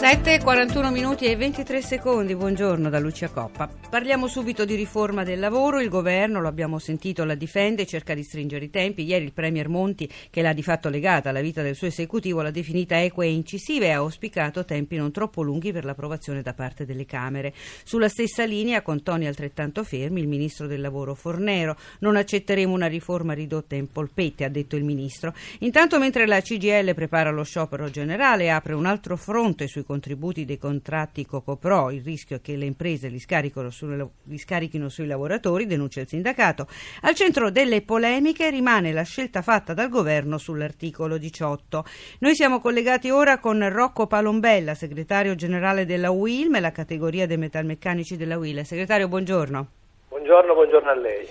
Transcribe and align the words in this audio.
7.41 0.00 0.90
minuti 0.90 1.26
e 1.26 1.36
23 1.36 1.82
secondi, 1.82 2.34
buongiorno 2.34 2.88
da 2.88 2.98
Lucia 2.98 3.28
Coppa. 3.28 3.68
Parliamo 3.90 4.28
subito 4.28 4.64
di 4.64 4.74
riforma 4.74 5.24
del 5.24 5.38
lavoro, 5.38 5.78
il 5.78 5.90
governo, 5.90 6.40
lo 6.40 6.48
abbiamo 6.48 6.78
sentito, 6.78 7.22
la 7.24 7.34
difende, 7.34 7.84
cerca 7.84 8.14
di 8.14 8.22
stringere 8.22 8.64
i 8.64 8.70
tempi. 8.70 9.04
Ieri 9.04 9.24
il 9.24 9.34
Premier 9.34 9.68
Monti, 9.68 10.10
che 10.30 10.40
l'ha 10.40 10.54
di 10.54 10.62
fatto 10.62 10.88
legata 10.88 11.28
alla 11.28 11.42
vita 11.42 11.60
del 11.60 11.74
suo 11.74 11.88
esecutivo, 11.88 12.40
l'ha 12.40 12.50
definita 12.50 13.02
equa 13.02 13.24
e 13.24 13.32
incisiva 13.32 13.84
e 13.84 13.90
ha 13.90 13.96
auspicato 13.96 14.64
tempi 14.64 14.96
non 14.96 15.12
troppo 15.12 15.42
lunghi 15.42 15.70
per 15.70 15.84
l'approvazione 15.84 16.40
da 16.40 16.54
parte 16.54 16.86
delle 16.86 17.04
Camere. 17.04 17.52
Sulla 17.84 18.08
stessa 18.08 18.44
linea, 18.44 18.80
con 18.80 19.02
toni 19.02 19.26
altrettanto 19.26 19.84
fermi, 19.84 20.22
il 20.22 20.28
Ministro 20.28 20.66
del 20.66 20.80
Lavoro 20.80 21.14
Fornero. 21.14 21.76
Non 21.98 22.16
accetteremo 22.16 22.72
una 22.72 22.86
riforma 22.86 23.34
ridotta 23.34 23.74
in 23.74 23.88
polpette, 23.88 24.44
ha 24.44 24.48
detto 24.48 24.76
il 24.76 24.84
Ministro. 24.84 25.34
Intanto, 25.58 25.98
mentre 25.98 26.26
la 26.26 26.40
CGL 26.40 26.94
prepara 26.94 27.30
lo 27.30 27.42
sciopero 27.42 27.90
generale, 27.90 28.50
apre 28.50 28.72
un 28.72 28.86
altro 28.86 29.18
fronte 29.18 29.66
sui 29.66 29.88
contributi 29.90 30.44
dei 30.44 30.56
contratti 30.56 31.26
Cocopro, 31.26 31.90
il 31.90 32.04
rischio 32.04 32.36
è 32.36 32.40
che 32.40 32.54
le 32.54 32.64
imprese 32.64 33.08
li, 33.08 33.18
sulle, 33.70 34.08
li 34.26 34.38
scarichino 34.38 34.88
sui 34.88 35.08
lavoratori, 35.08 35.66
denuncia 35.66 36.00
il 36.00 36.06
sindacato. 36.06 36.68
Al 37.02 37.16
centro 37.16 37.50
delle 37.50 37.82
polemiche 37.82 38.50
rimane 38.50 38.92
la 38.92 39.02
scelta 39.02 39.42
fatta 39.42 39.74
dal 39.74 39.88
governo 39.88 40.38
sull'articolo 40.38 41.18
18. 41.18 41.84
Noi 42.20 42.36
siamo 42.36 42.60
collegati 42.60 43.10
ora 43.10 43.40
con 43.40 43.68
Rocco 43.68 44.06
Palombella, 44.06 44.74
segretario 44.74 45.34
generale 45.34 45.84
della 45.84 46.12
UILM, 46.12 46.60
la 46.60 46.70
categoria 46.70 47.26
dei 47.26 47.36
metalmeccanici 47.36 48.16
della 48.16 48.38
UIL. 48.38 48.64
Segretario, 48.64 49.08
buongiorno. 49.08 49.66
Buongiorno, 50.08 50.54
buongiorno 50.54 50.88
a 50.88 50.94
lei. 50.94 51.26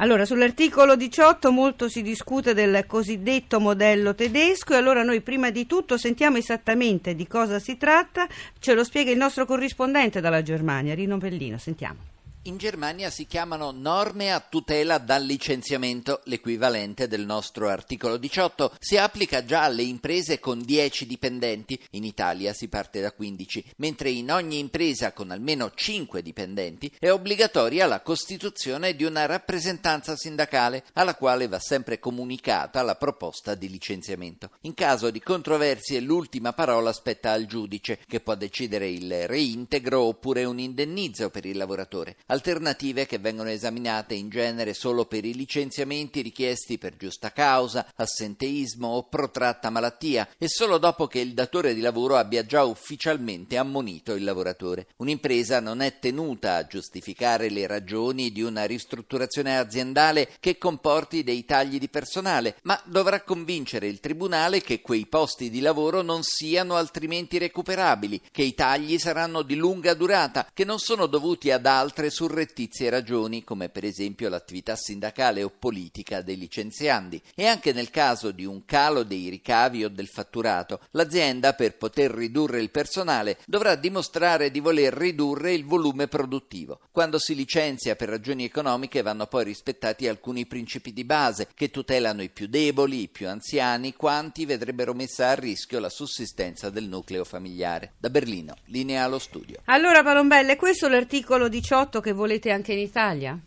Allora, 0.00 0.24
sull'articolo 0.24 0.94
18 0.94 1.50
molto 1.50 1.88
si 1.88 2.02
discute 2.02 2.54
del 2.54 2.84
cosiddetto 2.86 3.58
modello 3.58 4.14
tedesco 4.14 4.74
e 4.74 4.76
allora 4.76 5.02
noi 5.02 5.20
prima 5.22 5.50
di 5.50 5.66
tutto 5.66 5.98
sentiamo 5.98 6.36
esattamente 6.36 7.16
di 7.16 7.26
cosa 7.26 7.58
si 7.58 7.76
tratta, 7.76 8.28
ce 8.60 8.74
lo 8.74 8.84
spiega 8.84 9.10
il 9.10 9.16
nostro 9.16 9.44
corrispondente 9.44 10.20
dalla 10.20 10.42
Germania, 10.42 10.94
Rino 10.94 11.18
Pellino, 11.18 11.58
sentiamo. 11.58 12.17
In 12.42 12.56
Germania 12.56 13.10
si 13.10 13.26
chiamano 13.26 13.72
norme 13.72 14.32
a 14.32 14.40
tutela 14.40 14.98
dal 14.98 15.24
licenziamento, 15.24 16.20
l'equivalente 16.24 17.08
del 17.08 17.26
nostro 17.26 17.68
articolo 17.68 18.16
18. 18.16 18.76
Si 18.78 18.96
applica 18.96 19.44
già 19.44 19.64
alle 19.64 19.82
imprese 19.82 20.38
con 20.38 20.62
10 20.62 21.04
dipendenti, 21.04 21.78
in 21.90 22.04
Italia 22.04 22.52
si 22.52 22.68
parte 22.68 23.00
da 23.00 23.12
15, 23.12 23.72
mentre 23.78 24.10
in 24.10 24.30
ogni 24.30 24.60
impresa 24.60 25.12
con 25.12 25.32
almeno 25.32 25.72
5 25.74 26.22
dipendenti 26.22 26.90
è 26.98 27.10
obbligatoria 27.10 27.86
la 27.86 28.02
costituzione 28.02 28.94
di 28.94 29.02
una 29.02 29.26
rappresentanza 29.26 30.16
sindacale, 30.16 30.84
alla 30.94 31.16
quale 31.16 31.48
va 31.48 31.58
sempre 31.58 31.98
comunicata 31.98 32.82
la 32.82 32.94
proposta 32.94 33.56
di 33.56 33.68
licenziamento. 33.68 34.50
In 34.62 34.74
caso 34.74 35.10
di 35.10 35.20
controversie 35.20 36.00
l'ultima 36.00 36.52
parola 36.52 36.92
spetta 36.92 37.32
al 37.32 37.46
giudice, 37.46 37.98
che 38.06 38.20
può 38.20 38.36
decidere 38.36 38.88
il 38.88 39.26
reintegro 39.26 40.02
oppure 40.02 40.44
un 40.44 40.60
indennizzo 40.60 41.30
per 41.30 41.44
il 41.44 41.56
lavoratore 41.56 42.16
alternative 42.28 43.06
che 43.06 43.18
vengono 43.18 43.50
esaminate 43.50 44.14
in 44.14 44.28
genere 44.28 44.74
solo 44.74 45.04
per 45.06 45.24
i 45.24 45.34
licenziamenti 45.34 46.20
richiesti 46.20 46.78
per 46.78 46.96
giusta 46.96 47.32
causa, 47.32 47.92
assenteismo 47.94 48.88
o 48.88 49.04
protratta 49.04 49.70
malattia 49.70 50.28
e 50.38 50.48
solo 50.48 50.78
dopo 50.78 51.06
che 51.06 51.20
il 51.20 51.34
datore 51.34 51.74
di 51.74 51.80
lavoro 51.80 52.16
abbia 52.16 52.44
già 52.44 52.64
ufficialmente 52.64 53.56
ammonito 53.56 54.14
il 54.14 54.24
lavoratore. 54.24 54.88
Un'impresa 54.96 55.60
non 55.60 55.80
è 55.80 55.98
tenuta 55.98 56.56
a 56.56 56.66
giustificare 56.66 57.50
le 57.50 57.66
ragioni 57.66 58.30
di 58.30 58.42
una 58.42 58.64
ristrutturazione 58.64 59.58
aziendale 59.58 60.30
che 60.40 60.58
comporti 60.58 61.24
dei 61.24 61.44
tagli 61.44 61.78
di 61.78 61.88
personale, 61.88 62.56
ma 62.62 62.80
dovrà 62.84 63.22
convincere 63.22 63.86
il 63.86 64.00
tribunale 64.00 64.60
che 64.60 64.80
quei 64.80 65.06
posti 65.06 65.50
di 65.50 65.60
lavoro 65.60 66.02
non 66.02 66.22
siano 66.22 66.76
altrimenti 66.76 67.38
recuperabili, 67.38 68.20
che 68.30 68.42
i 68.42 68.54
tagli 68.54 68.98
saranno 68.98 69.42
di 69.42 69.56
lunga 69.56 69.94
durata, 69.94 70.48
che 70.52 70.64
non 70.64 70.78
sono 70.78 71.06
dovuti 71.06 71.50
ad 71.50 71.66
altre 71.66 72.10
surrettizie 72.18 72.90
ragioni 72.90 73.44
come 73.44 73.68
per 73.68 73.84
esempio 73.84 74.28
l'attività 74.28 74.74
sindacale 74.74 75.44
o 75.44 75.52
politica 75.56 76.20
dei 76.20 76.36
licenziandi 76.36 77.22
e 77.32 77.46
anche 77.46 77.72
nel 77.72 77.90
caso 77.90 78.32
di 78.32 78.44
un 78.44 78.64
calo 78.64 79.04
dei 79.04 79.28
ricavi 79.28 79.84
o 79.84 79.88
del 79.88 80.08
fatturato, 80.08 80.80
l'azienda 80.90 81.52
per 81.52 81.76
poter 81.76 82.10
ridurre 82.10 82.60
il 82.60 82.70
personale 82.70 83.38
dovrà 83.46 83.76
dimostrare 83.76 84.50
di 84.50 84.58
voler 84.58 84.94
ridurre 84.94 85.52
il 85.52 85.64
volume 85.64 86.08
produttivo. 86.08 86.80
Quando 86.90 87.20
si 87.20 87.36
licenzia 87.36 87.94
per 87.94 88.08
ragioni 88.08 88.42
economiche 88.42 89.02
vanno 89.02 89.28
poi 89.28 89.44
rispettati 89.44 90.08
alcuni 90.08 90.44
principi 90.44 90.92
di 90.92 91.04
base 91.04 91.46
che 91.54 91.70
tutelano 91.70 92.22
i 92.22 92.30
più 92.30 92.48
deboli, 92.48 93.02
i 93.02 93.08
più 93.08 93.28
anziani, 93.28 93.94
quanti 93.94 94.44
vedrebbero 94.44 94.92
messa 94.92 95.28
a 95.28 95.34
rischio 95.34 95.78
la 95.78 95.88
sussistenza 95.88 96.68
del 96.68 96.88
nucleo 96.88 97.22
familiare. 97.22 97.92
Da 97.96 98.10
Berlino, 98.10 98.56
linea 98.64 99.04
allo 99.04 99.20
studio. 99.20 99.60
Allora 99.66 100.02
Palombelle, 100.02 100.56
questo 100.56 100.86
è 100.86 100.88
l'articolo 100.88 101.46
18 101.48 102.00
che 102.07 102.07
che 102.08 102.14
volete 102.14 102.50
anche 102.50 102.72
in 102.72 102.78
Italia? 102.78 103.38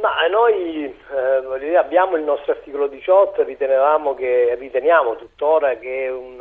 Ma 0.00 0.26
noi 0.30 0.84
eh, 0.84 1.76
abbiamo 1.76 2.16
il 2.16 2.22
nostro 2.22 2.52
articolo 2.52 2.86
18 2.86 3.40
e 3.40 3.44
ritenevamo 3.44 4.14
che, 4.14 4.54
riteniamo 4.56 5.16
tuttora 5.16 5.76
che 5.76 6.08
un, 6.08 6.40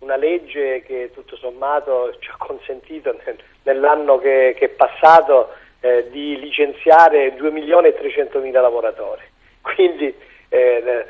una 0.00 0.16
legge 0.16 0.82
che 0.82 1.10
tutto 1.14 1.36
sommato 1.36 2.14
ci 2.18 2.28
ha 2.28 2.36
consentito 2.36 3.16
nel, 3.24 3.38
nell'anno 3.62 4.18
che, 4.18 4.54
che 4.58 4.66
è 4.66 4.68
passato 4.68 5.54
eh, 5.80 6.10
di 6.10 6.38
licenziare 6.38 7.34
2 7.34 7.50
milioni 7.50 7.88
e 7.88 7.94
300 7.94 8.38
mila 8.40 8.60
lavoratori. 8.60 9.22
Quindi 9.62 10.14
eh, 10.52 11.06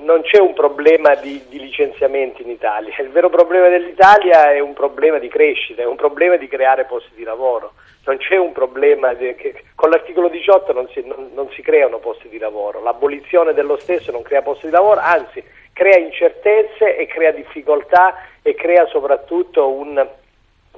non 0.00 0.22
c'è 0.22 0.40
un 0.40 0.54
problema 0.54 1.14
di, 1.16 1.44
di, 1.50 1.60
licenziamenti 1.60 2.40
in 2.40 2.48
Italia, 2.48 2.94
il 3.00 3.10
vero 3.10 3.28
problema 3.28 3.68
dell'Italia 3.68 4.50
è 4.50 4.60
un 4.60 4.72
problema 4.72 5.18
di 5.18 5.28
crescita, 5.28 5.82
è 5.82 5.86
un 5.86 5.96
problema 5.96 6.36
di 6.36 6.48
creare 6.48 6.86
posti 6.86 7.10
di 7.14 7.22
lavoro, 7.22 7.74
non 8.06 8.16
c'è 8.16 8.38
un 8.38 8.52
problema 8.52 9.12
di, 9.12 9.34
che, 9.34 9.62
con 9.74 9.90
l'articolo 9.90 10.28
18 10.28 10.72
non 10.72 10.88
si, 10.88 11.02
non, 11.04 11.32
non 11.34 11.50
si 11.50 11.60
creano 11.60 11.98
posti 11.98 12.30
di 12.30 12.38
lavoro, 12.38 12.82
l'abolizione 12.82 13.52
dello 13.52 13.76
stesso 13.76 14.10
non 14.10 14.22
crea 14.22 14.40
posti 14.40 14.66
di 14.66 14.72
lavoro, 14.72 15.00
anzi 15.00 15.44
crea 15.74 15.98
incertezze 15.98 16.96
e 16.96 17.06
crea 17.06 17.32
difficoltà 17.32 18.14
e 18.40 18.54
crea 18.54 18.86
soprattutto 18.86 19.68
un 19.68 20.04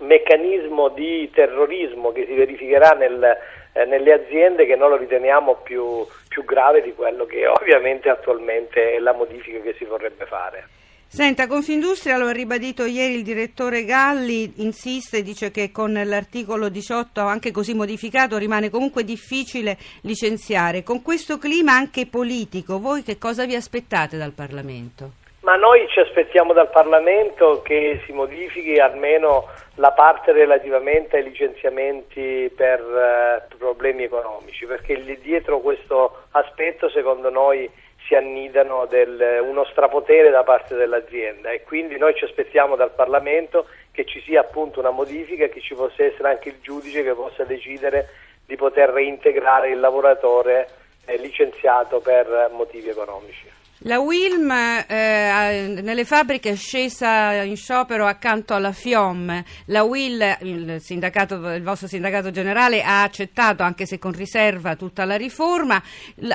meccanismo 0.00 0.88
di 0.88 1.30
terrorismo 1.30 2.10
che 2.10 2.26
si 2.26 2.34
verificherà 2.34 2.90
nel, 2.90 3.38
eh, 3.72 3.84
nelle 3.84 4.12
aziende 4.12 4.66
che 4.66 4.76
noi 4.76 4.90
lo 4.90 4.96
riteniamo 4.96 5.56
più, 5.62 6.06
più 6.28 6.44
grave 6.44 6.82
di 6.82 6.92
quello 6.94 7.26
che 7.26 7.46
ovviamente 7.46 8.08
attualmente 8.08 8.94
è 8.94 8.98
la 8.98 9.12
modifica 9.12 9.60
che 9.60 9.74
si 9.78 9.84
vorrebbe 9.84 10.26
fare. 10.26 10.68
Senta, 11.12 11.48
Confindustria 11.48 12.18
lo 12.18 12.26
ha 12.26 12.32
ribadito 12.32 12.84
ieri 12.84 13.14
il 13.14 13.24
direttore 13.24 13.84
Galli, 13.84 14.52
insiste, 14.58 15.22
dice 15.22 15.50
che 15.50 15.72
con 15.72 15.92
l'articolo 15.92 16.68
18 16.68 17.20
anche 17.22 17.50
così 17.50 17.74
modificato 17.74 18.36
rimane 18.36 18.70
comunque 18.70 19.02
difficile 19.02 19.76
licenziare. 20.02 20.84
Con 20.84 21.02
questo 21.02 21.36
clima 21.36 21.72
anche 21.72 22.06
politico, 22.06 22.78
voi 22.78 23.02
che 23.02 23.18
cosa 23.18 23.44
vi 23.44 23.56
aspettate 23.56 24.16
dal 24.16 24.30
Parlamento? 24.30 25.19
Ma 25.50 25.56
noi 25.56 25.88
ci 25.88 25.98
aspettiamo 25.98 26.52
dal 26.52 26.70
Parlamento 26.70 27.60
che 27.62 28.00
si 28.06 28.12
modifichi 28.12 28.78
almeno 28.78 29.48
la 29.74 29.90
parte 29.90 30.30
relativamente 30.30 31.16
ai 31.16 31.24
licenziamenti 31.24 32.48
per 32.54 32.80
uh, 32.80 33.56
problemi 33.58 34.04
economici, 34.04 34.64
perché 34.64 35.02
dietro 35.20 35.58
questo 35.58 36.26
aspetto 36.30 36.88
secondo 36.88 37.30
noi 37.30 37.68
si 38.06 38.14
annidano 38.14 38.86
del, 38.86 39.40
uno 39.42 39.64
strapotere 39.64 40.30
da 40.30 40.44
parte 40.44 40.76
dell'azienda 40.76 41.50
e 41.50 41.64
quindi 41.64 41.98
noi 41.98 42.14
ci 42.14 42.26
aspettiamo 42.26 42.76
dal 42.76 42.92
Parlamento 42.92 43.66
che 43.90 44.04
ci 44.04 44.20
sia 44.20 44.42
appunto 44.42 44.78
una 44.78 44.90
modifica 44.90 45.46
e 45.46 45.48
che 45.48 45.60
ci 45.60 45.74
possa 45.74 46.04
essere 46.04 46.28
anche 46.28 46.50
il 46.50 46.60
giudice 46.60 47.02
che 47.02 47.14
possa 47.14 47.42
decidere 47.42 48.06
di 48.46 48.54
poter 48.54 48.90
reintegrare 48.90 49.70
il 49.70 49.80
lavoratore 49.80 50.68
eh, 51.06 51.16
licenziato 51.16 51.98
per 51.98 52.50
motivi 52.52 52.88
economici. 52.88 53.58
La 53.84 53.98
Wilm 53.98 54.50
eh, 54.50 55.80
nelle 55.80 56.04
fabbriche 56.04 56.50
è 56.50 56.54
scesa 56.54 57.32
in 57.42 57.56
sciopero 57.56 58.04
accanto 58.04 58.52
alla 58.52 58.72
FIOM. 58.72 59.42
La 59.66 59.84
WIL, 59.84 60.36
il, 60.42 60.82
il, 60.86 61.62
vostro 61.62 61.88
sindacato 61.88 62.30
generale, 62.30 62.82
ha 62.82 63.00
accettato, 63.00 63.62
anche 63.62 63.86
se 63.86 63.98
con 63.98 64.12
riserva, 64.12 64.76
tutta 64.76 65.06
la 65.06 65.16
riforma. 65.16 65.82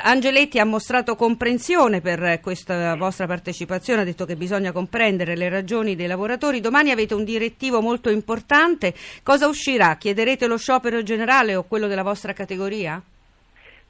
Angeletti 0.02 0.58
ha 0.58 0.64
mostrato 0.64 1.14
comprensione 1.14 2.00
per 2.00 2.40
questa 2.40 2.96
vostra 2.96 3.28
partecipazione, 3.28 4.00
ha 4.00 4.04
detto 4.04 4.24
che 4.24 4.34
bisogna 4.34 4.72
comprendere 4.72 5.36
le 5.36 5.48
ragioni 5.48 5.94
dei 5.94 6.08
lavoratori. 6.08 6.60
Domani 6.60 6.90
avete 6.90 7.14
un 7.14 7.22
direttivo 7.22 7.80
molto 7.80 8.10
importante. 8.10 8.92
Cosa 9.22 9.46
uscirà? 9.46 9.94
Chiederete 9.94 10.48
lo 10.48 10.56
sciopero 10.56 11.00
generale 11.04 11.54
o 11.54 11.62
quello 11.62 11.86
della 11.86 12.02
vostra 12.02 12.32
categoria? 12.32 13.00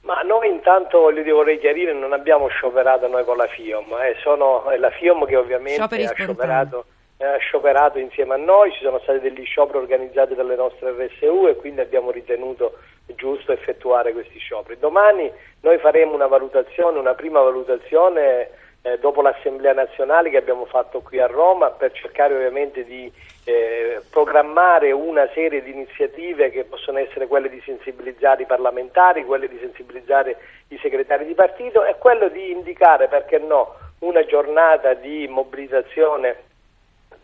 Ma 0.06 0.20
noi 0.20 0.48
intanto 0.48 1.00
voglio, 1.00 1.34
vorrei 1.34 1.58
chiarire, 1.58 1.92
non 1.92 2.12
abbiamo 2.12 2.46
scioperato 2.46 3.08
noi 3.08 3.24
con 3.24 3.36
la 3.36 3.48
FIOM, 3.48 3.92
eh, 3.94 4.14
sono, 4.22 4.70
è 4.70 4.76
la 4.76 4.90
FIOM 4.90 5.26
che 5.26 5.34
ovviamente 5.34 5.82
ha 5.82 6.14
scioperato, 6.14 6.84
ha 7.18 7.36
scioperato, 7.38 7.98
insieme 7.98 8.34
a 8.34 8.36
noi, 8.36 8.70
ci 8.70 8.84
sono 8.84 9.00
stati 9.00 9.18
degli 9.18 9.44
scioperi 9.44 9.78
organizzati 9.78 10.36
dalle 10.36 10.54
nostre 10.54 10.92
RSU 10.92 11.48
e 11.48 11.56
quindi 11.56 11.80
abbiamo 11.80 12.12
ritenuto 12.12 12.78
giusto 13.16 13.50
effettuare 13.50 14.12
questi 14.12 14.38
scioperi. 14.38 14.78
Domani 14.78 15.28
noi 15.62 15.78
faremo 15.78 16.14
una 16.14 16.28
valutazione, 16.28 17.00
una 17.00 17.14
prima 17.14 17.40
valutazione 17.40 18.50
eh, 18.86 18.98
dopo 19.00 19.20
l'Assemblea 19.20 19.72
nazionale 19.72 20.30
che 20.30 20.36
abbiamo 20.36 20.64
fatto 20.64 21.00
qui 21.00 21.18
a 21.18 21.26
Roma 21.26 21.70
per 21.70 21.90
cercare 21.90 22.34
ovviamente 22.34 22.84
di 22.84 23.10
eh, 23.44 24.00
programmare 24.08 24.92
una 24.92 25.28
serie 25.34 25.60
di 25.60 25.72
iniziative 25.72 26.50
che 26.50 26.62
possono 26.64 26.98
essere 26.98 27.26
quelle 27.26 27.48
di 27.48 27.60
sensibilizzare 27.64 28.42
i 28.42 28.46
parlamentari, 28.46 29.24
quelle 29.24 29.48
di 29.48 29.58
sensibilizzare 29.58 30.36
i 30.68 30.78
segretari 30.78 31.26
di 31.26 31.34
partito 31.34 31.84
e 31.84 31.96
quello 31.98 32.28
di 32.28 32.52
indicare, 32.52 33.08
perché 33.08 33.38
no, 33.38 33.74
una 34.00 34.24
giornata 34.24 34.94
di 34.94 35.26
mobilitazione 35.26 36.44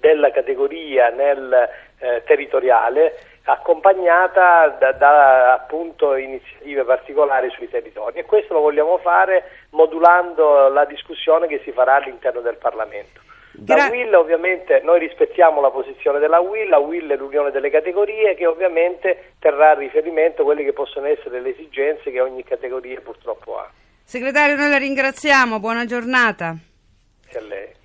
della 0.00 0.32
categoria 0.32 1.10
nel 1.10 1.68
eh, 1.98 2.22
territoriale 2.24 3.14
accompagnata 3.44 4.68
da, 4.78 4.92
da 4.92 5.52
appunto, 5.54 6.14
iniziative 6.16 6.84
particolari 6.84 7.50
sui 7.50 7.68
territori. 7.68 8.18
E 8.18 8.24
questo 8.24 8.54
lo 8.54 8.60
vogliamo 8.60 8.98
fare 8.98 9.44
modulando 9.72 10.68
la 10.68 10.84
discussione 10.84 11.46
che 11.46 11.60
si 11.64 11.72
farà 11.72 11.96
all'interno 11.96 12.40
del 12.40 12.56
Parlamento. 12.56 13.20
Gra- 13.54 13.88
Will 13.90 14.12
ovviamente 14.14 14.80
noi 14.82 14.98
rispettiamo 14.98 15.60
la 15.60 15.70
posizione 15.70 16.18
della 16.18 16.40
Will, 16.40 16.70
la 16.70 16.78
Will 16.78 17.10
è 17.10 17.16
l'unione 17.16 17.50
delle 17.50 17.70
categorie 17.70 18.34
che 18.34 18.46
ovviamente 18.46 19.34
terrà 19.38 19.70
a 19.70 19.74
riferimento 19.74 20.42
quelle 20.42 20.64
che 20.64 20.72
possono 20.72 21.06
essere 21.06 21.40
le 21.40 21.50
esigenze 21.50 22.10
che 22.10 22.20
ogni 22.20 22.44
categoria 22.44 22.98
purtroppo 23.00 23.58
ha. 23.58 23.70
Segretario, 24.04 24.56
noi 24.56 24.70
la 24.70 24.78
ringraziamo, 24.78 25.60
buona 25.60 25.84
giornata. 25.84 26.56
Grazie 27.20 27.38
a 27.38 27.42
lei. 27.42 27.80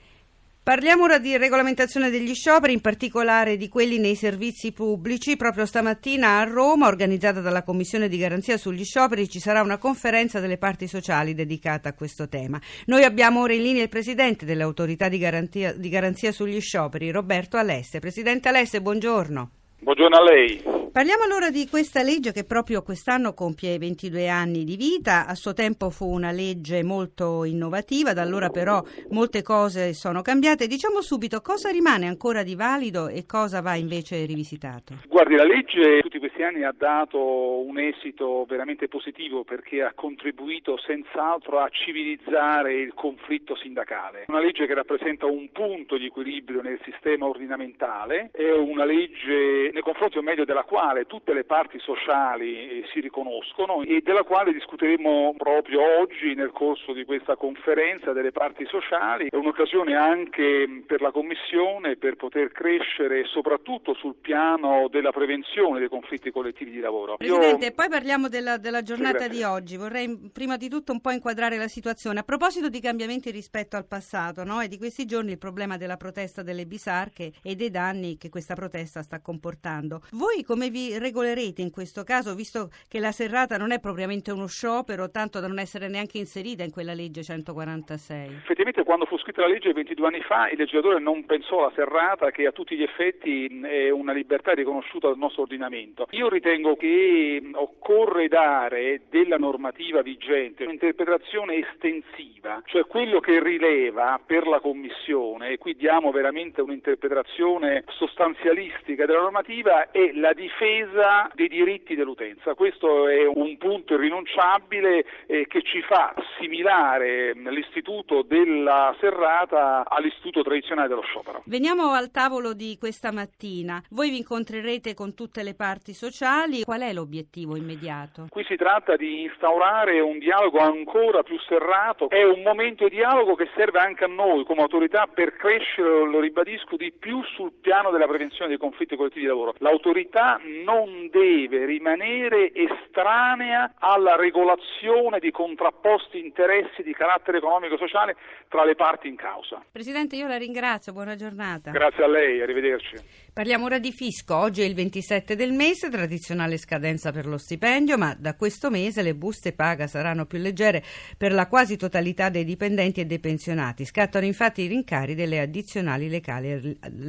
Parliamo 0.67 1.03
ora 1.03 1.17
di 1.17 1.37
regolamentazione 1.37 2.09
degli 2.09 2.33
scioperi, 2.33 2.73
in 2.73 2.81
particolare 2.81 3.55
di 3.55 3.69
quelli 3.69 3.99
nei 3.99 4.15
servizi 4.15 4.73
pubblici. 4.73 5.37
Proprio 5.37 5.65
stamattina 5.65 6.39
a 6.39 6.43
Roma, 6.43 6.87
organizzata 6.87 7.39
dalla 7.39 7.63
Commissione 7.63 8.09
di 8.09 8.17
garanzia 8.17 8.57
sugli 8.57 8.83
scioperi, 8.83 9.29
ci 9.29 9.39
sarà 9.39 9.61
una 9.61 9.77
conferenza 9.77 10.41
delle 10.41 10.57
parti 10.57 10.85
sociali 10.89 11.33
dedicata 11.33 11.87
a 11.87 11.93
questo 11.93 12.27
tema. 12.27 12.59
Noi 12.87 13.05
abbiamo 13.05 13.43
ora 13.43 13.53
in 13.53 13.61
linea 13.61 13.83
il 13.83 13.87
Presidente 13.87 14.43
dell'Autorità 14.43 15.07
di 15.07 15.17
garanzia, 15.17 15.71
di 15.71 15.87
garanzia 15.87 16.33
sugli 16.33 16.59
scioperi, 16.59 17.11
Roberto 17.11 17.55
Alesse. 17.55 17.99
Presidente 17.99 18.49
Alesse, 18.49 18.81
buongiorno. 18.81 19.49
Buongiorno 19.79 20.17
a 20.17 20.21
lei. 20.21 20.86
Parliamo 20.97 21.25
allora 21.25 21.51
di 21.51 21.67
questa 21.69 22.01
legge 22.01 22.31
che 22.31 22.43
proprio 22.43 22.81
quest'anno 22.81 23.35
compie 23.35 23.77
22 23.77 24.29
anni 24.29 24.63
di 24.63 24.75
vita. 24.75 25.27
A 25.27 25.35
suo 25.35 25.53
tempo 25.53 25.91
fu 25.91 26.09
una 26.09 26.31
legge 26.31 26.81
molto 26.81 27.43
innovativa, 27.43 28.13
da 28.13 28.23
allora 28.23 28.49
però 28.49 28.81
molte 29.11 29.43
cose 29.43 29.93
sono 29.93 30.23
cambiate. 30.23 30.65
Diciamo 30.65 31.03
subito 31.03 31.39
cosa 31.41 31.69
rimane 31.69 32.07
ancora 32.07 32.41
di 32.41 32.55
valido 32.55 33.09
e 33.09 33.27
cosa 33.27 33.61
va 33.61 33.75
invece 33.75 34.25
rivisitato. 34.25 34.95
Guardi, 35.07 35.35
la 35.35 35.43
legge 35.43 35.99
tutti 35.99 36.17
questi 36.17 36.41
anni 36.41 36.63
ha 36.63 36.73
dato 36.75 37.19
un 37.63 37.77
esito 37.77 38.45
veramente 38.49 38.87
positivo 38.87 39.43
perché 39.43 39.83
ha 39.83 39.93
contribuito 39.93 40.79
senz'altro 40.79 41.59
a 41.59 41.69
civilizzare 41.69 42.73
il 42.73 42.95
conflitto 42.95 43.55
sindacale. 43.55 44.25
Una 44.29 44.41
legge 44.41 44.65
che 44.65 44.73
rappresenta 44.73 45.27
un 45.27 45.47
punto 45.51 45.95
di 45.95 46.07
equilibrio 46.07 46.63
nel 46.63 46.79
sistema 46.83 47.27
ordinamentale, 47.27 48.31
è 48.33 48.49
una 48.51 48.83
legge 48.83 49.69
nei 49.71 49.83
confronti 49.83 50.17
o 50.17 50.23
meglio 50.23 50.43
della 50.43 50.63
quale 50.63 50.85
tutte 51.05 51.33
le 51.33 51.43
parti 51.43 51.79
sociali 51.79 52.69
eh, 52.69 52.83
si 52.91 52.99
riconoscono 52.99 53.81
e 53.83 54.01
della 54.01 54.23
quale 54.23 54.53
discuteremo 54.53 55.35
proprio 55.37 55.81
oggi 55.99 56.33
nel 56.33 56.51
corso 56.51 56.93
di 56.93 57.05
questa 57.05 57.35
conferenza 57.35 58.13
delle 58.13 58.31
parti 58.31 58.65
sociali. 58.65 59.27
È 59.29 59.35
un'occasione 59.35 59.95
anche 59.95 60.83
per 60.85 61.01
la 61.01 61.11
Commissione 61.11 61.95
per 61.97 62.15
poter 62.15 62.51
crescere 62.51 63.25
soprattutto 63.25 63.93
sul 63.93 64.15
piano 64.15 64.87
della 64.89 65.11
prevenzione 65.11 65.79
dei 65.79 65.89
conflitti 65.89 66.31
collettivi 66.31 66.71
di 66.71 66.79
lavoro. 66.79 67.17
Presidente, 67.17 67.65
Io... 67.65 67.73
poi 67.73 67.89
parliamo 67.89 68.29
della, 68.29 68.57
della 68.57 68.81
giornata 68.81 69.23
sì, 69.23 69.29
di 69.29 69.43
oggi. 69.43 69.77
Vorrei 69.77 70.29
prima 70.31 70.57
di 70.57 70.69
tutto 70.69 70.91
un 70.91 71.01
po' 71.01 71.11
inquadrare 71.11 71.57
la 71.57 71.67
situazione. 71.67 72.19
A 72.19 72.23
proposito 72.23 72.69
di 72.69 72.79
cambiamenti 72.79 73.31
rispetto 73.31 73.75
al 73.75 73.87
passato, 73.87 74.43
no? 74.43 74.61
è 74.61 74.67
di 74.67 74.77
questi 74.77 75.05
giorni 75.05 75.31
il 75.31 75.37
problema 75.37 75.77
della 75.77 75.97
protesta 75.97 76.43
delle 76.43 76.65
bisarche 76.65 77.31
e 77.43 77.55
dei 77.55 77.69
danni 77.69 78.17
che 78.17 78.29
questa 78.29 78.55
protesta 78.55 79.01
sta 79.01 79.21
comportando. 79.21 80.01
Voi 80.11 80.43
come 80.43 80.69
vi 80.77 80.99
regolerete 80.99 81.63
in 81.63 81.71
questo 81.71 82.03
caso, 82.03 82.35
visto 82.35 82.69
che 82.87 82.99
la 82.99 83.11
serrata 83.11 83.57
non 83.57 83.71
è 83.71 83.79
propriamente 83.79 84.31
uno 84.31 84.45
sciopero, 84.45 85.09
tanto 85.09 85.39
da 85.39 85.47
non 85.47 85.57
essere 85.57 85.87
neanche 85.87 86.19
inserita 86.19 86.63
in 86.63 86.71
quella 86.71 86.93
legge 86.93 87.23
146? 87.23 88.27
Effettivamente 88.43 88.83
quando 88.83 89.05
fu 89.05 89.17
scritta 89.17 89.41
la 89.41 89.47
legge 89.47 89.73
22 89.73 90.05
anni 90.07 90.21
fa 90.21 90.49
il 90.49 90.57
legislatore 90.57 90.99
non 90.99 91.25
pensò 91.25 91.61
alla 91.61 91.71
serrata 91.73 92.29
che 92.29 92.45
a 92.45 92.51
tutti 92.51 92.75
gli 92.75 92.83
effetti 92.83 93.47
è 93.63 93.89
una 93.89 94.13
libertà 94.13 94.53
riconosciuta 94.53 95.07
dal 95.07 95.17
nostro 95.17 95.43
ordinamento. 95.43 96.05
Io 96.11 96.29
ritengo 96.29 96.75
che 96.75 97.41
occorre 97.53 98.27
dare 98.27 99.01
della 99.09 99.37
normativa 99.37 100.03
vigente 100.03 100.63
un'interpretazione 100.65 101.55
estensiva, 101.55 102.61
cioè 102.65 102.85
quello 102.85 103.19
che 103.19 103.41
rileva 103.41 104.21
per 104.23 104.45
la 104.45 104.59
Commissione, 104.59 105.49
e 105.49 105.57
qui 105.57 105.75
diamo 105.75 106.11
veramente 106.11 106.61
un'interpretazione 106.61 107.83
sostanzialistica 107.87 109.05
della 109.05 109.21
normativa, 109.21 109.89
è 109.89 110.11
la 110.13 110.33
difesa 110.57 111.29
dei 111.33 111.47
diritti 111.47 111.95
dell'utenza. 111.95 112.55
Questo 112.55 113.07
è 113.07 113.25
un 113.25 113.57
punto 113.57 113.93
irrinunciabile 113.93 115.05
eh, 115.27 115.45
che 115.47 115.61
ci 115.61 115.81
fa 115.81 116.13
assimilare 116.15 117.33
l'istituto 117.33 118.23
della 118.23 118.95
serrata 118.99 119.83
all'istituto 119.87 120.41
tradizionale 120.41 120.87
dello 120.87 121.01
sciopero. 121.01 121.43
Veniamo 121.45 121.91
al 121.91 122.09
tavolo 122.09 122.53
di 122.53 122.77
questa 122.79 123.11
mattina. 123.11 123.81
Voi 123.91 124.09
vi 124.09 124.17
incontrerete 124.17 124.93
con 124.93 125.13
tutte 125.13 125.43
le 125.43 125.53
parti 125.53 125.93
sociali. 125.93 126.63
Qual 126.63 126.81
è 126.81 126.91
l'obiettivo 126.91 127.55
immediato? 127.55 128.25
Qui 128.29 128.43
si 128.45 128.55
tratta 128.55 128.95
di 128.95 129.21
instaurare 129.21 129.99
un 129.99 130.17
dialogo 130.17 130.59
ancora 130.59 131.21
più 131.21 131.37
serrato. 131.47 132.09
È 132.09 132.23
un 132.23 132.41
momento 132.41 132.87
di 132.87 132.95
dialogo 132.95 133.35
che 133.35 133.49
serve 133.55 133.79
anche 133.79 134.05
a 134.05 134.07
noi 134.07 134.43
come 134.43 134.61
autorità 134.61 135.07
per 135.07 135.35
crescere, 135.35 136.09
lo 136.09 136.19
ribadisco, 136.19 136.75
di 136.75 136.91
più 136.91 137.21
sul 137.35 137.51
piano 137.61 137.91
della 137.91 138.07
prevenzione 138.07 138.49
dei 138.49 138.57
conflitti 138.57 138.95
collettivi 138.95 139.21
di 139.21 139.27
lavoro. 139.27 139.53
L'autorità 139.59 140.39
non 140.47 141.09
deve 141.11 141.65
rimanere 141.65 142.51
estranea 142.53 143.73
alla 143.77 144.15
regolazione 144.15 145.19
di 145.19 145.31
contrapposti 145.31 146.19
interessi 146.19 146.83
di 146.83 146.93
carattere 146.93 147.37
economico 147.37 147.75
e 147.75 147.77
sociale 147.77 148.15
tra 148.47 148.63
le 148.65 148.75
parti 148.75 149.07
in 149.07 149.15
causa. 149.15 149.63
Presidente, 149.71 150.15
io 150.15 150.27
la 150.27 150.37
ringrazio, 150.37 150.93
buona 150.93 151.15
giornata. 151.15 151.71
Grazie 151.71 152.03
a 152.03 152.07
lei, 152.07 152.41
arrivederci. 152.41 152.95
Parliamo 153.33 153.65
ora 153.65 153.79
di 153.79 153.91
fisco. 153.91 154.35
Oggi 154.35 154.61
è 154.61 154.65
il 154.65 154.73
27 154.73 155.35
del 155.35 155.51
mese, 155.51 155.89
tradizionale 155.89 156.57
scadenza 156.57 157.11
per 157.11 157.27
lo 157.27 157.37
stipendio, 157.37 157.97
ma 157.97 158.15
da 158.17 158.35
questo 158.35 158.69
mese 158.69 159.01
le 159.01 159.13
buste 159.13 159.53
paga 159.53 159.87
saranno 159.87 160.25
più 160.25 160.39
leggere 160.39 160.83
per 161.17 161.33
la 161.33 161.47
quasi 161.47 161.77
totalità 161.77 162.29
dei 162.29 162.43
dipendenti 162.43 163.01
e 163.01 163.05
dei 163.05 163.19
pensionati. 163.19 163.85
Scattano 163.85 164.25
infatti 164.25 164.61
i 164.61 164.67
rincari 164.67 165.15
delle 165.15 165.39
addizionali 165.39 166.09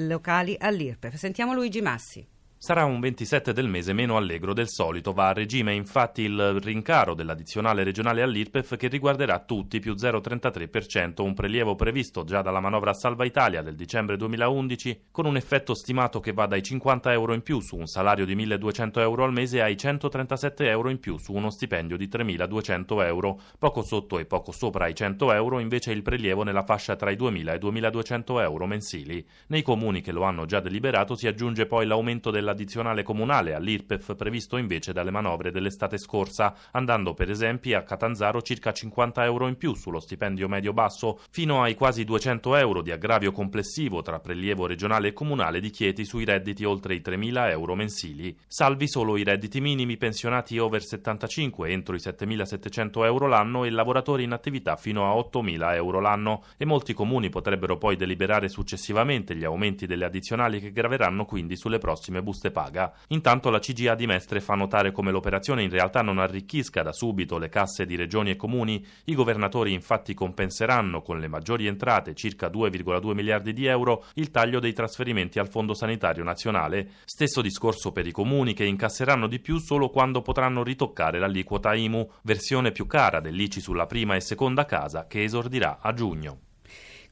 locali 0.07 0.57
all'IRPEF. 0.59 1.15
Sentiamo 1.15 1.55
Luigi 1.55 1.81
Massi. 1.81 2.37
Sarà 2.61 2.85
un 2.85 2.99
27 2.99 3.53
del 3.53 3.69
mese 3.69 3.93
meno 3.93 4.17
allegro 4.17 4.53
del 4.53 4.69
solito. 4.69 5.13
Va 5.13 5.29
a 5.29 5.33
regime 5.33 5.75
infatti 5.75 6.23
il 6.23 6.59
rincaro 6.61 7.15
dell'addizionale 7.15 7.85
regionale 7.85 8.21
all'IRPEF 8.21 8.77
che 8.77 8.89
riguarderà 8.89 9.39
tutti 9.39 9.79
più 9.79 9.93
0,33%, 9.93 11.23
un 11.23 11.35
prelievo 11.35 11.77
previsto 11.77 12.25
già 12.25 12.43
dalla 12.43 12.59
manovra 12.59 12.95
Salva 12.95 13.25
Italia 13.25 13.63
del 13.63 13.77
dicembre 13.77 14.17
2011, 14.17 15.05
con 15.13 15.27
un 15.27 15.37
effetto 15.37 15.73
stimato 15.73 16.19
che 16.19 16.33
va 16.33 16.47
dai 16.47 16.61
50 16.61 17.13
euro 17.13 17.33
in 17.33 17.43
più 17.43 17.61
su 17.61 17.77
un 17.77 17.87
salario 17.87 18.25
di 18.27 18.35
1.200 18.35 18.99
euro 18.99 19.23
al 19.23 19.33
mese 19.33 19.63
ai 19.63 19.77
137 19.77 20.69
euro 20.69 20.91
in 20.91 20.99
più 20.99 21.17
su 21.17 21.33
uno 21.35 21.51
stipendio 21.51 21.97
di 21.97 22.09
3.200 22.09 23.05
euro. 23.07 23.41
Poco 23.57 23.83
sotto 23.83 24.19
e 24.19 24.25
poco 24.25 24.51
sopra 24.51 24.89
i 24.89 24.97
100 24.97 25.33
euro 25.33 25.61
invece 25.61 25.93
il 25.93 26.03
prelievo 26.03 26.43
nella 26.43 26.65
fascia 26.65 26.97
tra 26.97 27.13
i 27.13 27.17
2.000 27.17 27.53
e 27.53 27.55
i 27.55 27.59
2.200 27.59 28.41
euro 28.41 28.67
mensili. 28.67 29.25
Nei 29.47 29.63
comuni 29.63 30.01
che 30.01 30.11
lo 30.11 30.25
hanno 30.25 30.45
già 30.45 30.59
deliberato 30.59 31.15
si 31.15 31.29
aggiunge 31.29 31.67
poi 31.67 31.87
l'aumento 31.87 32.33
della 32.33 32.47
dell'addizionale 32.49 33.03
comunale 33.03 33.55
all'IRPEF 33.55 34.17
previsto 34.17 34.57
invece 34.57 34.93
dalle 34.93 35.11
manovre 35.11 35.51
dell'estate 35.51 35.99
scorsa, 35.99 36.55
andando 36.73 37.13
per 37.13 37.29
esempio 37.31 37.77
a 37.77 37.83
Catanzaro 37.83 38.41
circa 38.41 38.73
50 38.73 39.25
euro 39.25 39.49
in 39.49 39.57
più 39.57 39.75
sullo 39.75 40.01
stipendio 40.01 40.49
medio-basso, 40.49 41.21
fino 41.31 41.63
ai 41.63 41.75
quasi 41.75 42.05
200 42.05 42.57
euro 42.57 42.81
di 42.81 42.91
aggravio 42.91 43.33
complessivo 43.33 44.01
tra 44.03 44.21
prelievo 44.21 44.67
regionale 44.67 45.09
e 45.09 45.13
comunale 45.13 45.61
di 45.61 45.71
Chieti 45.71 46.05
sui 46.05 46.25
redditi 46.25 46.65
oltre 46.65 46.95
i 46.95 47.03
3.000 47.05 47.51
euro 47.51 47.75
mensili, 47.75 48.37
salvi 48.47 48.89
solo 48.89 49.17
i 49.17 49.25
redditi 49.25 49.61
minimi 49.61 49.97
pensionati 49.97 50.59
over 50.59 50.83
75 50.83 51.69
entro 51.69 51.95
i 51.95 51.99
7.700 51.99 53.05
euro 53.05 53.27
l'anno 53.27 53.65
e 53.65 53.71
lavoratori 53.71 54.23
in 54.23 54.33
attività 54.33 54.77
fino 54.77 55.11
a 55.11 55.15
8.000 55.15 55.75
euro 55.75 56.01
l'anno. 56.01 56.45
E 56.57 56.65
molti 56.65 56.95
comuni 56.95 57.29
potrebbero 57.29 57.77
poi 57.77 57.97
deliberare 57.97 58.49
successivamente 58.49 59.35
gli 59.35 59.45
aumenti 59.45 59.87
delle 59.87 60.05
addizionali 60.05 60.61
che 60.61 60.73
graveranno 60.73 61.25
quindi 61.25 61.57
sulle 61.57 61.79
prossime 61.79 62.23
buste 62.23 62.38
buste 62.39 62.51
paga. 62.53 62.93
Intanto 63.09 63.51
la 63.51 63.59
CGA 63.59 63.97
di 63.97 64.07
Mestre 64.07 64.41
fa 64.41 64.55
notare 64.55 64.93
come 64.93 65.11
l'operazione 65.11 65.65
in 65.65 65.71
realtà 65.71 66.01
non 66.03 66.19
arricchisca 66.19 66.83
da 66.83 66.93
subito 66.93 67.37
le 67.37 67.49
casse 67.49 67.85
di 67.85 67.97
regioni 67.97 68.31
e 68.31 68.37
comuni. 68.37 68.85
I 69.07 69.15
governatori 69.15 69.73
infatti 69.73 70.15
compenseranno 70.15 71.03
con 71.03 71.19
le 71.19 71.27
maggiori 71.27 71.67
entrate, 71.67 72.15
circa 72.15 72.49
2,2 72.49 73.13
miliardi 73.13 73.53
di 73.53 73.67
euro, 73.67 74.05
il 74.15 74.31
taglio 74.31 74.61
dei 74.61 74.73
trasferimenti 74.73 75.41
al 75.41 75.49
Fondo 75.49 75.75
Sanitario 75.75 76.23
Nazionale. 76.23 76.91
Stesso 77.05 77.43
discorso 77.43 77.91
per 77.91 78.07
i 78.07 78.13
comuni 78.13 78.55
che 78.55 78.65
incasseranno 78.65 79.27
di 79.27 79.41
più 79.41 79.59
solo 79.59 79.91
quando 79.91 80.23
potranno 80.23 80.63
ritoccare 80.63 81.19
l'aliquota 81.19 81.75
IMU, 81.75 82.09
versione 82.23 82.71
più 82.71 82.87
cara 82.87 83.21
dell'ICI 83.21 83.61
sulla 83.61 83.87
prima 83.87 84.15
e 84.15 84.21
seconda 84.21 84.65
casa 84.65 85.07
che 85.07 85.25
esordirà 85.25 85.79
a 85.81 85.93
giugno. 85.93 86.48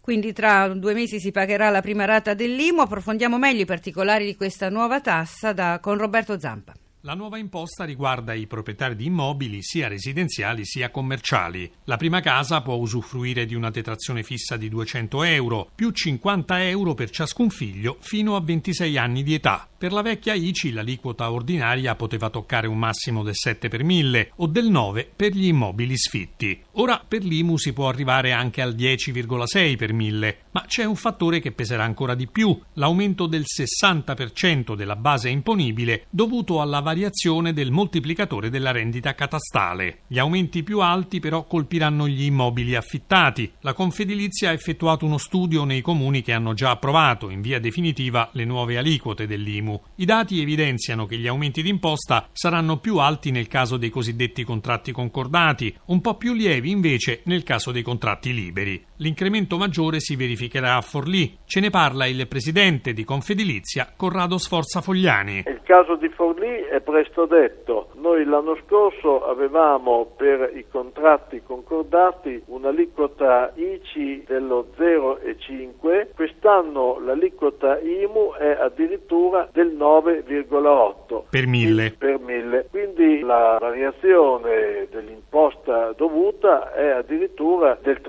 Quindi 0.07 0.33
tra 0.33 0.69
due 0.69 0.95
mesi 0.95 1.19
si 1.19 1.33
pagherà 1.33 1.69
la 1.69 1.81
prima 1.81 2.05
rata 2.05 2.33
dell'IMU. 2.33 2.83
Approfondiamo 2.83 3.39
meglio 3.39 3.63
i 3.63 3.65
particolari 3.65 4.25
di 4.25 4.37
questa 4.37 4.71
nuova 4.71 5.01
tassa 5.01 5.53
da, 5.53 5.81
con 5.83 5.99
Roberto 5.99 6.39
Zampa. 6.39 6.73
La 7.07 7.15
nuova 7.15 7.39
imposta 7.39 7.85
riguarda 7.85 8.35
i 8.35 8.49
proprietari 8.49 8.97
di 8.97 9.07
immobili 9.07 9.63
sia 9.63 9.87
residenziali 9.87 10.65
sia 10.65 10.91
commerciali. 10.91 11.71
La 11.85 11.97
prima 11.97 12.21
casa 12.21 12.63
può 12.63 12.75
usufruire 12.75 13.47
di 13.47 13.55
una 13.55 13.71
detrazione 13.71 14.25
fissa 14.25 14.57
di 14.57 14.69
200 14.69 15.23
euro, 15.23 15.71
più 15.73 15.93
50 15.93 16.65
euro 16.65 16.95
per 16.95 17.11
ciascun 17.11 17.49
figlio 17.49 17.99
fino 18.01 18.35
a 18.35 18.41
26 18.41 18.99
anni 18.99 19.23
di 19.23 19.35
età. 19.35 19.69
Per 19.79 19.93
la 19.93 20.03
vecchia 20.03 20.35
ICI 20.35 20.73
l'aliquota 20.73 21.31
ordinaria 21.31 21.95
poteva 21.95 22.29
toccare 22.29 22.67
un 22.67 22.79
massimo 22.79 23.23
del 23.23 23.37
7 23.37 23.69
per 23.69 23.85
1000 23.85 24.33
o 24.37 24.49
del 24.49 24.69
9 24.69 25.09
per 25.15 25.33
gli 25.33 25.47
immobili 25.47 25.97
sfitti. 25.97 26.61
Ora 26.73 27.05
per 27.07 27.23
l'IMU 27.23 27.57
si 27.57 27.73
può 27.73 27.89
arrivare 27.89 28.33
anche 28.33 28.63
al 28.63 28.75
10,6 28.75 29.77
per 29.77 29.93
1000, 29.93 30.39
ma 30.57 30.65
c'è 30.67 30.85
un 30.85 30.97
fattore 30.97 31.39
che 31.41 31.53
peserà 31.53 31.85
ancora 31.85 32.15
di 32.15 32.27
più, 32.27 32.59
l'aumento 32.75 33.27
del 33.27 33.45
60% 33.45 34.75
della 34.75 34.97
base 34.97 35.29
imponibile 35.29 36.07
dovuto 36.09 36.63
alla 36.63 36.81
variazione 36.81 37.53
del 37.53 37.71
moltiplicatore 37.71 38.49
della 38.49 38.71
rendita 38.71 39.15
catastale. 39.15 39.99
Gli 40.07 40.19
aumenti 40.19 40.63
più 40.63 40.81
alti 40.81 41.21
però 41.21 41.45
colpiranno 41.45 42.09
gli 42.09 42.23
immobili 42.23 42.75
affittati. 42.75 43.53
La 43.61 43.75
Confedilizia 43.75 44.49
ha 44.49 44.53
effettuato 44.53 45.05
uno 45.05 45.19
studio 45.19 45.65
nei 45.65 45.83
comuni 45.83 46.23
che 46.23 46.33
hanno 46.33 46.55
già 46.55 46.71
approvato 46.71 47.29
in 47.29 47.43
via 47.43 47.61
definitiva 47.61 48.31
le 48.33 48.47
nuove 48.47 48.79
aliquote 48.79 49.27
dell'IMU. 49.27 49.55
IMU. 49.67 49.83
I 49.97 50.05
dati 50.07 50.41
evidenziano 50.41 51.05
che 51.05 51.19
gli 51.19 51.27
aumenti 51.27 51.61
d'imposta 51.61 52.31
saranno 52.33 52.79
più 52.79 52.97
alti 52.97 53.31
nel 53.31 53.47
caso 53.47 53.77
dei 53.77 53.91
cosiddetti 53.91 54.43
contratti 54.43 54.91
concordati, 54.91 55.77
un 55.87 56.01
po' 56.01 56.17
più 56.17 56.33
lievi 56.33 56.71
invece 56.71 57.21
nel 57.25 57.43
caso 57.43 57.73
dei 57.73 57.83
contratti 57.83 58.33
liberi. 58.33 58.83
L'incremento 58.99 59.59
maggiore 59.59 60.01
si 60.01 60.17
verificherà 60.17 60.77
a 60.77 60.81
Forlì. 60.81 61.37
Ce 61.45 61.61
ne 61.61 61.69
parla 61.69 62.07
il 62.07 62.27
presidente 62.27 62.95
di 62.95 63.05
Confedilizia, 63.05 63.93
Corrado 63.95 64.39
Sforza 64.39 64.81
Fogliani. 64.81 65.45
Il 65.47 65.61
caso 65.65 65.97
di 65.97 66.09
Forlì 66.09 66.63
è 66.71 66.81
presto 66.81 67.27
detto. 67.27 67.91
Noi 67.97 68.25
l'anno 68.25 68.57
scorso 68.65 69.27
avevamo 69.27 70.15
per 70.17 70.51
i 70.55 70.65
contratti 70.71 71.43
concordati 71.45 72.43
un'aliquota 72.47 73.53
ICI 73.55 74.25
dello 74.27 74.69
0,5, 74.79 76.15
quest'anno 76.15 76.99
l'aliquota 76.99 77.79
IMU 77.79 78.33
è 78.39 78.57
addirittura 78.59 79.49
del 79.53 79.77
9,8 79.77 81.25
per 81.29 81.47
mille. 81.47 81.95
per 81.99 82.19
mille. 82.19 82.69
Quindi 82.71 83.21
la 83.21 83.59
variazione 83.61 84.87
dell'imposta 84.91 85.93
dovuta 85.93 86.73
è 86.73 86.89
addirittura 86.89 87.79
del 87.83 88.01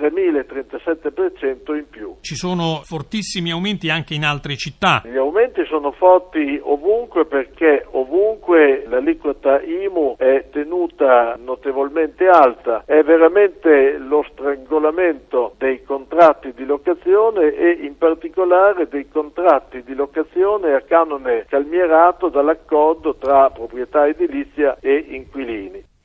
3.037% 0.78 1.76
in 1.76 1.90
più. 1.90 2.16
Ci 2.22 2.36
sono 2.36 2.82
fortissimi 2.84 3.52
aumenti 3.52 3.90
anche 3.90 4.14
in 4.14 4.24
altre 4.24 4.56
città. 4.56 5.02
Gli 5.04 5.18
aumenti 5.18 5.66
sono 5.66 5.92
forti 5.92 6.60
ovunque 6.62 7.26
perché 7.26 7.86
ovunque 7.92 8.86
l'aliquota 8.88 9.62
IMU 9.62 10.16
è 10.18 10.46
tenuta 10.52 11.38
notevolmente 11.38 12.28
alta, 12.28 12.84
è 12.86 13.02
veramente 13.04 13.98
lo 13.98 14.26
strangolamento 14.32 15.54
dei 15.58 15.84
contratti 15.84 16.54
di 16.54 16.66
locazione 16.66 17.54
e 17.54 17.72
in 17.82 17.98
particolare 17.98 18.88
dei 18.88 19.08
contratti 19.10 19.84
di 19.84 19.94
locazione 19.94 20.74
a 20.74 20.82
canone 20.82 21.46
calmierato 21.48 22.30
dall'accordo 22.30 23.16
tra 23.16 23.50
proprietà 23.50 24.08
edilizia 24.08 24.78
e 24.80 25.06
inquilini. 25.10 25.96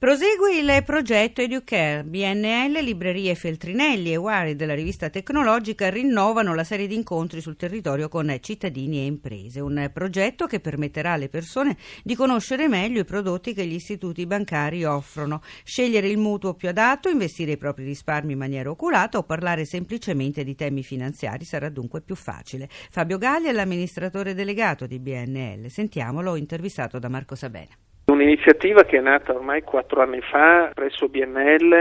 Prosegue 0.00 0.56
il 0.56 0.82
progetto 0.82 1.42
EduCare. 1.42 2.04
BNL, 2.04 2.82
Librerie 2.82 3.34
Feltrinelli 3.34 4.10
e 4.10 4.16
Wari 4.16 4.56
della 4.56 4.72
rivista 4.72 5.10
tecnologica 5.10 5.90
rinnovano 5.90 6.54
la 6.54 6.64
serie 6.64 6.86
di 6.86 6.94
incontri 6.94 7.42
sul 7.42 7.56
territorio 7.56 8.08
con 8.08 8.34
cittadini 8.40 9.00
e 9.00 9.04
imprese. 9.04 9.60
Un 9.60 9.90
progetto 9.92 10.46
che 10.46 10.58
permetterà 10.58 11.12
alle 11.12 11.28
persone 11.28 11.76
di 12.02 12.14
conoscere 12.14 12.66
meglio 12.66 13.00
i 13.00 13.04
prodotti 13.04 13.52
che 13.52 13.66
gli 13.66 13.74
istituti 13.74 14.24
bancari 14.24 14.84
offrono, 14.84 15.42
scegliere 15.64 16.08
il 16.08 16.16
mutuo 16.16 16.54
più 16.54 16.70
adatto, 16.70 17.10
investire 17.10 17.52
i 17.52 17.58
propri 17.58 17.84
risparmi 17.84 18.32
in 18.32 18.38
maniera 18.38 18.70
oculata 18.70 19.18
o 19.18 19.22
parlare 19.24 19.66
semplicemente 19.66 20.44
di 20.44 20.54
temi 20.54 20.82
finanziari 20.82 21.44
sarà 21.44 21.68
dunque 21.68 22.00
più 22.00 22.14
facile. 22.14 22.70
Fabio 22.70 23.18
Galli 23.18 23.48
è 23.48 23.52
l'amministratore 23.52 24.32
delegato 24.32 24.86
di 24.86 24.98
BNL. 24.98 25.68
Sentiamolo 25.68 26.36
intervistato 26.36 26.98
da 26.98 27.10
Marco 27.10 27.34
Sabena 27.34 27.76
un'iniziativa 28.20 28.84
che 28.84 28.98
è 28.98 29.00
nata 29.00 29.32
ormai 29.32 29.62
quattro 29.62 30.02
anni 30.02 30.20
fa 30.20 30.70
presso 30.74 31.08
BNL 31.08 31.72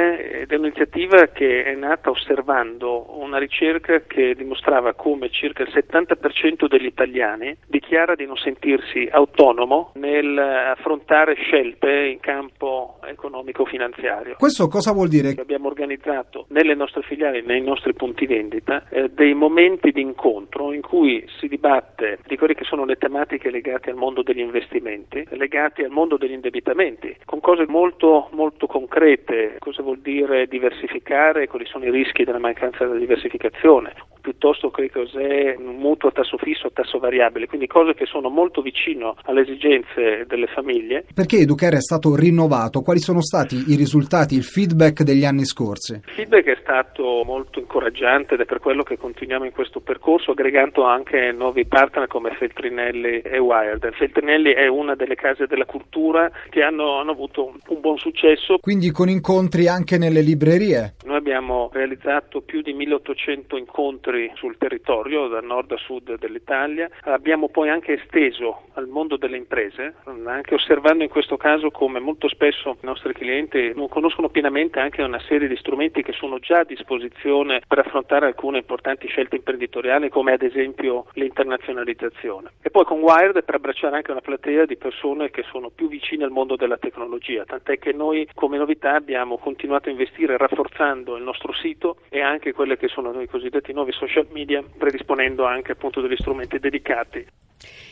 ed 0.42 0.52
è 0.52 0.56
un'iniziativa 0.56 1.28
che 1.28 1.64
è 1.64 1.76
nata 1.76 2.10
osservando 2.10 3.18
una 3.20 3.38
ricerca 3.38 4.02
che 4.02 4.34
dimostrava 4.36 4.94
come 4.94 5.30
circa 5.30 5.64
il 5.64 5.70
70% 5.74 6.68
degli 6.68 6.86
italiani 6.86 7.58
dichiara 7.68 8.16
di 8.16 8.26
non 8.26 8.38
sentirsi 8.38 9.08
autonomo 9.12 9.92
nel 9.96 10.38
affrontare 10.38 11.36
scelte 11.36 11.90
in 11.90 12.20
campo 12.20 13.00
economico-finanziario. 13.06 14.36
Questo 14.38 14.68
cosa 14.68 14.94
vuol 14.94 15.10
dire? 15.10 15.36
Abbiamo 15.38 15.68
organizzato 15.68 16.46
nelle 16.50 16.76
nostre 16.76 17.02
filiali, 17.02 17.44
nei 17.46 17.62
nostri 17.62 17.94
punti 17.94 18.26
vendita, 18.26 18.88
eh, 18.90 19.10
dei 19.10 19.34
momenti 19.34 19.92
di 19.92 20.02
incontro 20.02 20.74
in 20.74 20.82
cui 20.82 21.26
si 21.40 21.48
dibatte 21.48 22.20
di 22.26 22.38
quelle 22.38 22.56
che 22.56 22.64
sono 22.64 22.86
le 22.86 22.96
tematiche 22.96 23.52
legate 23.52 23.90
al 23.90 23.96
mondo 23.96 24.24
degli 24.24 24.40
investimenti, 24.40 25.26
legate 25.32 25.84
al 25.84 25.92
mondo 25.92 26.18
degli 26.18 26.29
degli 26.30 26.34
indebitamenti, 26.34 27.16
con 27.26 27.40
cose 27.40 27.66
molto, 27.68 28.30
molto 28.32 28.68
concrete, 28.68 29.56
cosa 29.60 29.82
vuol 29.82 30.00
dire 30.00 30.48
diversificare, 30.48 31.48
quali 31.48 31.66
sono 31.66 31.86
i 31.86 31.92
rischi 31.92 32.24
della 32.24 32.40
mancanza 32.40 32.86
della 32.86 33.00
diversificazione, 33.00 33.94
piuttosto 34.30 34.70
che 34.70 34.92
cos'è 34.92 35.56
un 35.58 35.78
mutuo 35.78 36.10
a 36.10 36.12
tasso 36.12 36.38
fisso 36.38 36.68
o 36.68 36.72
tasso 36.72 37.00
variabile, 37.00 37.48
quindi 37.48 37.66
cose 37.66 37.96
che 37.96 38.06
sono 38.06 38.30
molto 38.30 38.62
vicino 38.62 39.16
alle 39.24 39.42
esigenze 39.42 40.26
delle 40.28 40.46
famiglie. 40.46 41.04
Perché 41.12 41.38
Educare 41.38 41.78
è 41.78 41.82
stato 41.82 42.16
rinnovato? 42.16 42.82
Quali 42.82 43.00
sono 43.00 43.22
stati 43.24 43.72
i 43.72 43.76
risultati, 43.76 44.36
il 44.36 44.44
feedback 44.44 45.02
degli 45.02 45.26
anni 45.26 45.46
scorsi? 45.46 45.94
Il 45.94 46.14
feedback 46.14 46.46
è 46.46 46.58
stato 46.62 47.24
molto 47.26 47.58
incoraggiante 47.60 48.36
ed 48.36 48.42
è 48.42 48.46
per 48.46 48.60
quello 48.60 48.84
che 48.84 48.98
continuiamo 48.98 49.46
in 49.46 49.52
questo 49.52 49.80
percorso 49.80 50.32
aggregando 50.32 50.84
anche 50.84 51.32
nuovi 51.32 51.66
partner 51.66 52.06
come 52.06 52.36
Feltrinelli 52.38 53.22
e 53.22 53.40
Wired. 53.40 53.92
Feltrinelli 53.94 54.54
è 54.54 54.68
una 54.68 54.94
delle 54.94 55.16
case 55.16 55.48
della 55.48 55.66
cultura 55.66 56.30
che 56.50 56.62
hanno, 56.62 57.00
hanno 57.00 57.12
avuto 57.12 57.56
un 57.68 57.80
buon 57.80 57.98
successo. 57.98 58.60
Quindi 58.60 58.92
con 58.92 59.10
incontri 59.10 59.68
anche 59.68 59.98
nelle 59.98 60.22
librerie? 60.22 60.94
Noi 61.06 61.18
abbiamo 61.18 61.72
realizzato 61.74 62.42
più 62.42 62.62
di 62.62 62.74
1800 62.74 63.58
incontri 63.58 64.19
sul 64.36 64.58
territorio, 64.58 65.28
da 65.28 65.42
nord 65.42 65.72
a 65.72 65.78
sud 65.78 66.18
dell'Italia. 66.18 66.90
Abbiamo 67.04 67.50
poi 67.50 67.70
anche 67.70 67.94
esteso 67.94 68.64
al 68.74 68.88
mondo 68.88 69.18
delle 69.18 69.38
imprese, 69.38 69.96
anche 70.26 70.56
osservando 70.56 71.04
in 71.04 71.10
questo 71.10 71.38
caso 71.38 71.72
come 71.72 72.00
molto 72.00 72.28
spesso 72.28 72.78
i 72.82 72.86
nostri 72.86 73.14
clienti 73.14 73.74
non 73.76 73.88
conoscono 73.88 74.30
pienamente 74.30 74.80
anche 74.80 75.02
una 75.02 75.20
serie 75.20 75.48
di 75.48 75.56
strumenti 75.56 76.02
che 76.02 76.14
sono 76.14 76.40
già 76.40 76.60
a 76.60 76.64
disposizione 76.64 77.62
per 77.68 77.80
affrontare 77.80 78.26
alcune 78.26 78.60
importanti 78.60 79.08
scelte 79.08 79.38
imprenditoriali, 79.38 80.10
come 80.10 80.34
ad 80.34 80.42
esempio 80.42 81.06
l'internazionalizzazione. 81.14 82.52
E 82.62 82.70
poi 82.70 82.86
con 82.86 83.00
Wired 83.00 83.44
per 83.44 83.56
abbracciare 83.56 83.96
anche 83.96 84.12
una 84.12 84.22
platea 84.22 84.66
di 84.66 84.78
persone 84.78 85.30
che 85.30 85.44
sono 85.50 85.70
più 85.70 85.88
vicine 85.88 86.24
al 86.24 86.32
mondo 86.32 86.56
della 86.56 86.78
tecnologia, 86.78 87.44
tant'è 87.46 87.78
che 87.78 87.94
noi 87.94 88.28
come 88.34 88.58
novità 88.58 88.96
abbiamo 88.96 89.38
continuato 89.38 89.90
a 89.90 89.92
investire 89.92 90.38
rafforzando 90.38 91.16
il 91.16 91.24
nostro 91.24 91.54
sito 91.54 91.98
e 92.10 92.22
anche 92.22 92.54
quelle 92.54 92.78
che 92.78 92.88
sono 92.88 93.20
i 93.22 93.28
cosiddetti 93.28 93.74
nuovi 93.74 93.92
social 94.00 94.28
media, 94.32 94.64
predisponendo 94.64 95.46
anche 95.46 95.74
appunto 95.74 96.02
degli 96.02 96.16
strumenti 96.18 96.58
dedicati. 96.58 97.26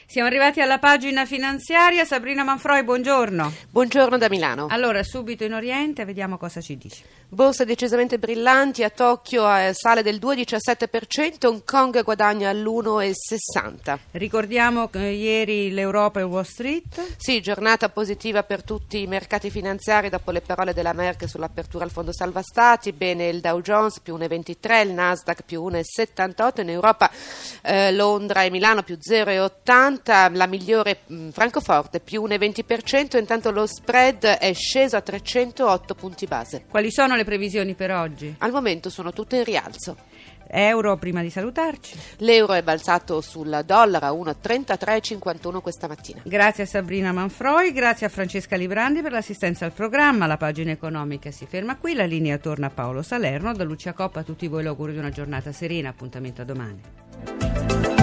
Siamo 0.10 0.30
arrivati 0.30 0.62
alla 0.62 0.80
pagina 0.80 1.26
finanziaria. 1.26 2.06
Sabrina 2.06 2.46
Manfroi, 2.46 2.82
buongiorno. 2.86 3.52
Buongiorno 3.70 4.18
da 4.18 4.30
Milano. 4.30 4.68
Allora, 4.70 5.04
subito 5.04 5.44
in 5.44 5.54
Oriente, 5.54 6.06
vediamo 6.06 6.38
cosa 6.38 6.62
ci 6.62 6.78
dice. 6.78 7.04
Borse 7.28 7.66
decisamente 7.66 8.18
brillanti, 8.18 8.86
a 8.86 8.90
Tokyo 8.90 9.46
eh, 9.54 9.74
sale 9.74 10.04
del 10.04 10.16
2,17%, 10.16 11.46
Hong 11.46 11.62
Kong 11.66 12.02
guadagna 12.04 12.54
l'1,60%. 12.54 13.98
Ricordiamo 14.12 14.88
che 14.88 15.00
ieri 15.00 15.72
l'Europa 15.72 16.22
e 16.22 16.24
Wall 16.24 16.44
Street. 16.44 17.16
Sì, 17.18 17.42
giornata 17.42 17.90
positiva 17.90 18.44
per 18.44 18.64
tutti 18.64 19.02
i 19.02 19.08
mercati 19.08 19.50
finanziari 19.50 20.08
dopo 20.08 20.32
le 20.32 20.40
parole 20.40 20.74
della 20.74 20.94
Merkel 20.94 21.28
sull'apertura 21.28 21.84
al 21.84 21.92
Fondo 21.92 22.14
Salva 22.14 22.42
Stati. 22.42 22.94
Bene, 22.94 23.28
il 23.28 23.42
Dow 23.42 23.60
Jones 23.60 24.00
più 24.00 24.16
1,23, 24.16 24.88
il 24.88 24.94
Nasdaq 24.94 25.42
più 25.44 25.68
1,78, 25.98 26.62
in 26.62 26.70
Europa 26.70 27.10
eh, 27.62 27.92
Londra 27.92 28.44
e 28.44 28.50
Milano 28.50 28.84
più 28.84 28.98
0,80, 28.98 30.36
la 30.36 30.46
migliore 30.46 31.00
mh, 31.06 31.16
mm, 31.16 31.30
Francoforte 31.30 32.00
più 32.00 32.24
1,20%, 32.24 33.18
intanto 33.18 33.51
lo 33.51 33.66
spread 33.66 34.25
è 34.25 34.54
sceso 34.54 34.96
a 34.96 35.01
308 35.01 35.96
punti 35.96 36.25
base. 36.25 36.66
Quali 36.70 36.92
sono 36.92 37.16
le 37.16 37.24
previsioni 37.24 37.74
per 37.74 37.92
oggi? 37.92 38.36
Al 38.39 38.51
momento 38.51 38.89
sono 38.89 39.12
tutte 39.12 39.38
in 39.38 39.44
rialzo. 39.44 39.96
Euro 40.50 40.98
prima 40.98 41.22
di 41.22 41.30
salutarci. 41.30 41.98
L'euro 42.18 42.54
è 42.54 42.63
balzato 42.63 43.22
sul 43.22 43.63
dollaro 43.66 44.06
a 44.06 44.12
1,3351 44.12 45.62
questa 45.62 45.88
mattina. 45.88 46.22
Grazie 46.24 46.63
a 46.63 46.68
Sabrina 46.68 47.12
Manfroi, 47.12 47.72
grazie 47.72 48.06
a 48.06 48.10
Francesca 48.10 48.56
Librandi 48.56 49.01
per 49.01 49.12
l'assistenza 49.12 49.66
al 49.66 49.74
programma. 49.74 50.25
La 50.25 50.38
pagina 50.38 50.72
economica 50.72 51.32
si 51.32 51.46
ferma 51.46 51.77
qui, 51.77 51.94
la 51.94 52.06
linea 52.06 52.38
torna 52.38 52.68
a 52.68 52.72
Paolo 52.72 53.01
Salerno. 53.01 53.54
Da 53.54 53.63
Lucia 53.63 53.94
Coppa 53.94 54.22
a 54.22 54.24
tutti 54.24 54.48
voi 54.48 54.63
l'augurio 54.63 54.94
di 54.94 55.00
una 55.00 55.10
giornata 55.10 55.51
serena. 55.51 55.89
Appuntamento 55.89 56.42
a 56.42 56.46
domani. 56.46 57.97